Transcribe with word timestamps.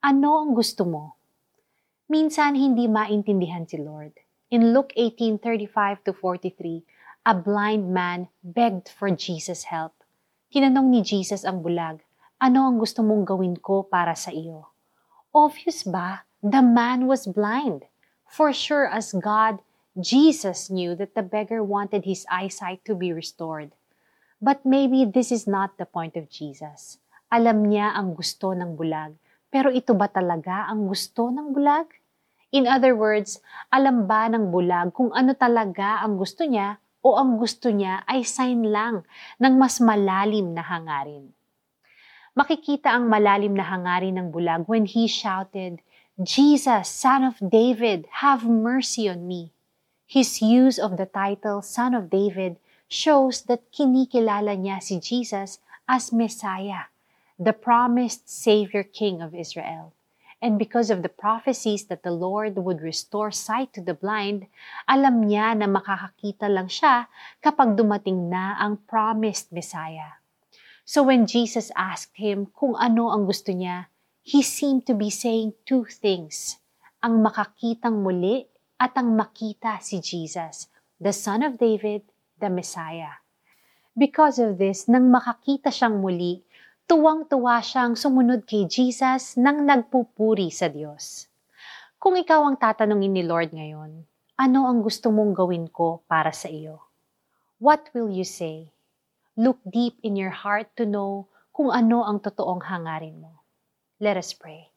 Ano 0.00 0.40
ang 0.40 0.56
gusto 0.56 0.88
mo? 0.88 1.20
Minsan 2.08 2.56
hindi 2.56 2.88
maintindihan 2.88 3.68
si 3.68 3.76
Lord. 3.76 4.16
In 4.48 4.72
Luke 4.72 4.96
18:35 4.96 6.08
to 6.08 6.16
43, 6.16 6.88
a 7.28 7.36
blind 7.36 7.92
man 7.92 8.32
begged 8.40 8.88
for 8.88 9.12
Jesus' 9.12 9.68
help. 9.68 9.92
Tinanong 10.48 10.88
ni 10.88 11.04
Jesus 11.04 11.44
ang 11.44 11.60
bulag, 11.60 12.00
ano 12.40 12.64
ang 12.64 12.80
gusto 12.80 13.04
mong 13.04 13.28
gawin 13.28 13.60
ko 13.60 13.84
para 13.84 14.16
sa 14.16 14.32
iyo? 14.32 14.72
Obvious 15.36 15.84
ba? 15.84 16.24
The 16.40 16.64
man 16.64 17.04
was 17.04 17.28
blind. 17.28 17.84
For 18.24 18.56
sure 18.56 18.88
as 18.88 19.12
God, 19.12 19.60
Jesus 20.00 20.72
knew 20.72 20.96
that 20.96 21.12
the 21.12 21.20
beggar 21.20 21.60
wanted 21.60 22.08
his 22.08 22.24
eyesight 22.32 22.80
to 22.88 22.96
be 22.96 23.12
restored. 23.12 23.76
But 24.40 24.64
maybe 24.64 25.04
this 25.04 25.28
is 25.28 25.44
not 25.44 25.76
the 25.76 25.84
point 25.84 26.16
of 26.16 26.32
Jesus. 26.32 26.96
Alam 27.28 27.68
niya 27.68 27.92
ang 27.92 28.16
gusto 28.16 28.56
ng 28.56 28.80
bulag 28.80 29.20
pero 29.50 29.74
ito 29.74 29.98
ba 29.98 30.06
talaga 30.06 30.70
ang 30.70 30.86
gusto 30.86 31.26
ng 31.26 31.50
bulag? 31.50 31.90
In 32.54 32.70
other 32.70 32.94
words, 32.94 33.42
alam 33.70 34.06
ba 34.06 34.30
ng 34.30 34.54
bulag 34.54 34.94
kung 34.94 35.10
ano 35.10 35.34
talaga 35.34 36.02
ang 36.02 36.14
gusto 36.14 36.46
niya 36.46 36.78
o 37.02 37.18
ang 37.18 37.34
gusto 37.34 37.66
niya 37.70 38.06
ay 38.06 38.22
sign 38.22 38.62
lang 38.70 39.02
ng 39.42 39.54
mas 39.58 39.82
malalim 39.82 40.54
na 40.54 40.62
hangarin? 40.62 41.34
Makikita 42.38 42.94
ang 42.94 43.10
malalim 43.10 43.58
na 43.58 43.66
hangarin 43.66 44.22
ng 44.22 44.28
bulag 44.30 44.70
when 44.70 44.86
he 44.86 45.10
shouted, 45.10 45.82
Jesus, 46.14 46.86
Son 46.86 47.26
of 47.26 47.42
David, 47.42 48.06
have 48.22 48.46
mercy 48.46 49.10
on 49.10 49.26
me. 49.26 49.50
His 50.06 50.38
use 50.38 50.78
of 50.78 50.94
the 50.94 51.10
title 51.10 51.58
Son 51.58 51.90
of 51.94 52.06
David 52.06 52.58
shows 52.86 53.46
that 53.50 53.66
kinikilala 53.74 54.54
niya 54.54 54.78
si 54.78 55.02
Jesus 55.02 55.58
as 55.90 56.14
Messiah 56.14 56.90
the 57.40 57.56
promised 57.56 58.28
Savior 58.28 58.84
King 58.84 59.24
of 59.24 59.32
Israel. 59.32 59.96
And 60.44 60.60
because 60.60 60.92
of 60.92 61.00
the 61.00 61.08
prophecies 61.08 61.88
that 61.88 62.04
the 62.04 62.12
Lord 62.12 62.52
would 62.60 62.84
restore 62.84 63.32
sight 63.32 63.72
to 63.72 63.80
the 63.80 63.96
blind, 63.96 64.44
alam 64.84 65.24
niya 65.24 65.56
na 65.56 65.64
makakakita 65.64 66.52
lang 66.52 66.68
siya 66.68 67.08
kapag 67.40 67.80
dumating 67.80 68.28
na 68.28 68.60
ang 68.60 68.84
promised 68.84 69.48
Messiah. 69.56 70.20
So 70.84 71.00
when 71.00 71.24
Jesus 71.24 71.72
asked 71.72 72.20
him 72.20 72.52
kung 72.52 72.76
ano 72.76 73.08
ang 73.08 73.24
gusto 73.24 73.56
niya, 73.56 73.88
he 74.20 74.44
seemed 74.44 74.84
to 74.84 74.92
be 74.92 75.08
saying 75.08 75.56
two 75.64 75.88
things. 75.88 76.60
Ang 77.00 77.24
makakitang 77.24 78.04
muli 78.04 78.44
at 78.76 78.92
ang 79.00 79.16
makita 79.16 79.80
si 79.80 80.04
Jesus, 80.04 80.68
the 81.00 81.16
Son 81.16 81.40
of 81.40 81.56
David, 81.56 82.04
the 82.36 82.52
Messiah. 82.52 83.20
Because 83.96 84.36
of 84.40 84.56
this, 84.60 84.88
nang 84.88 85.08
makakita 85.08 85.68
siyang 85.68 86.04
muli, 86.04 86.40
tuwang-tuwa 86.90 87.62
siyang 87.62 87.94
sumunod 87.94 88.50
kay 88.50 88.66
Jesus 88.66 89.38
nang 89.38 89.62
nagpupuri 89.62 90.50
sa 90.50 90.66
Diyos. 90.66 91.30
Kung 92.02 92.18
ikaw 92.18 92.42
ang 92.42 92.58
tatanungin 92.58 93.14
ni 93.14 93.22
Lord 93.22 93.54
ngayon, 93.54 94.02
ano 94.34 94.60
ang 94.66 94.82
gusto 94.82 95.14
mong 95.14 95.30
gawin 95.30 95.70
ko 95.70 96.02
para 96.10 96.34
sa 96.34 96.50
iyo? 96.50 96.82
What 97.62 97.94
will 97.94 98.10
you 98.10 98.26
say? 98.26 98.74
Look 99.38 99.62
deep 99.62 100.02
in 100.02 100.18
your 100.18 100.34
heart 100.34 100.74
to 100.82 100.82
know 100.82 101.30
kung 101.54 101.70
ano 101.70 102.02
ang 102.02 102.26
totoong 102.26 102.66
hangarin 102.66 103.22
mo. 103.22 103.38
Let 104.02 104.18
us 104.18 104.34
pray. 104.34 104.74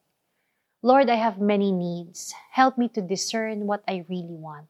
Lord, 0.86 1.10
I 1.10 1.18
have 1.18 1.42
many 1.42 1.74
needs. 1.74 2.38
Help 2.54 2.78
me 2.78 2.94
to 2.94 3.02
discern 3.02 3.66
what 3.66 3.82
I 3.90 4.06
really 4.06 4.38
want. 4.38 4.70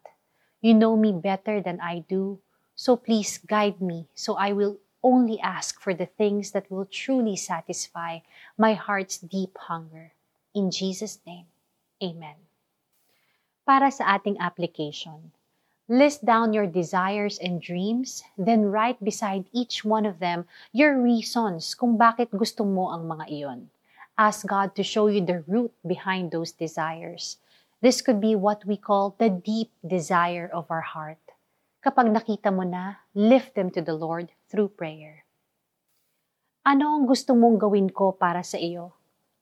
You 0.64 0.80
know 0.80 0.96
me 0.96 1.12
better 1.12 1.60
than 1.60 1.84
I 1.84 2.08
do, 2.08 2.40
so 2.72 2.96
please 2.96 3.36
guide 3.44 3.84
me 3.84 4.08
so 4.16 4.40
I 4.40 4.56
will 4.56 4.80
only 5.04 5.40
ask 5.40 5.80
for 5.80 5.94
the 5.94 6.08
things 6.08 6.52
that 6.52 6.72
will 6.72 6.86
truly 6.86 7.36
satisfy 7.36 8.20
my 8.58 8.74
heart's 8.74 9.20
deep 9.20 9.58
hunger. 9.68 10.14
In 10.56 10.72
Jesus' 10.72 11.20
name, 11.28 11.46
Amen. 12.02 12.36
Para 13.64 13.88
sa 13.92 14.20
ating 14.20 14.36
application, 14.44 15.32
list 15.88 16.28
down 16.28 16.52
your 16.52 16.68
desires 16.68 17.40
and 17.40 17.64
dreams, 17.64 18.24
then 18.36 18.68
write 18.68 19.00
beside 19.00 19.48
each 19.56 19.88
one 19.88 20.04
of 20.04 20.20
them 20.20 20.44
your 20.76 21.00
reasons 21.00 21.72
kung 21.72 21.96
bakit 21.96 22.28
gusto 22.36 22.68
mo 22.68 22.92
ang 22.92 23.08
mga 23.08 23.26
iyon. 23.32 23.72
Ask 24.20 24.46
God 24.46 24.76
to 24.76 24.84
show 24.84 25.08
you 25.08 25.24
the 25.24 25.48
root 25.48 25.72
behind 25.88 26.32
those 26.32 26.52
desires. 26.52 27.40
This 27.80 28.04
could 28.04 28.20
be 28.20 28.36
what 28.36 28.68
we 28.68 28.76
call 28.76 29.16
the 29.16 29.32
deep 29.32 29.72
desire 29.80 30.48
of 30.52 30.68
our 30.68 30.84
heart. 30.84 31.24
Kapag 31.84 32.08
nakita 32.08 32.48
mo 32.48 32.64
na, 32.64 33.04
lift 33.12 33.60
them 33.60 33.68
to 33.68 33.84
the 33.84 33.92
Lord 33.92 34.32
through 34.48 34.72
prayer. 34.72 35.28
Ano 36.64 36.96
ang 36.96 37.04
gusto 37.04 37.36
mong 37.36 37.60
gawin 37.60 37.92
ko 37.92 38.16
para 38.16 38.40
sa 38.40 38.56
iyo? 38.56 38.96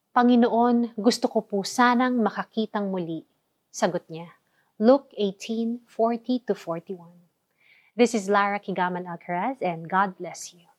Panginoon, 0.10 0.98
gusto 0.98 1.30
ko 1.30 1.46
po 1.46 1.62
sanang 1.62 2.18
makakitang 2.18 2.90
muli. 2.90 3.30
Sagot 3.70 4.10
niya. 4.10 4.26
Luke 4.82 5.14
18:40 5.14 6.50
to 6.50 6.58
41. 6.58 7.14
This 7.94 8.18
is 8.18 8.26
Lara 8.26 8.58
Kigaman 8.58 9.06
Alcaraz 9.06 9.62
and 9.62 9.86
God 9.86 10.18
bless 10.18 10.50
you. 10.50 10.71